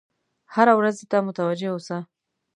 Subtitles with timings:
[0.53, 1.97] هرې ورځې ته متوجه اوسه.